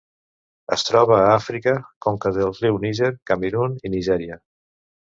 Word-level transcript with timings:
Es 0.75 0.85
troba 0.87 1.17
a 1.17 1.27
Àfrica: 1.33 1.75
conca 2.07 2.35
del 2.41 2.51
riu 2.63 2.81
Níger, 2.87 3.13
Camerun 3.33 3.79
i 3.87 3.97
Nigèria. 3.99 4.43